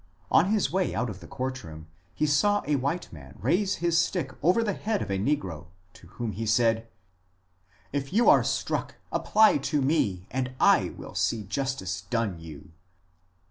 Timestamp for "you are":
8.11-8.43